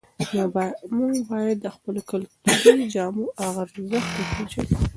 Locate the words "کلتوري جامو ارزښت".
2.09-3.75